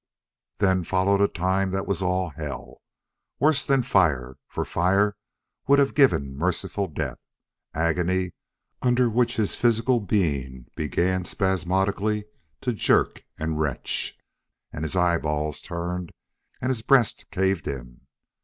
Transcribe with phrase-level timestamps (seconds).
[0.57, 2.81] Then followed a time that was hell
[3.37, 5.15] worse than fire, for fire
[5.67, 7.19] would have given merciful death
[7.75, 8.31] agony
[8.81, 12.25] under which his physical being began spasmodically
[12.61, 14.17] to jerk and retch
[14.73, 16.11] and his eyeballs turned
[16.61, 18.01] and his breast caved in.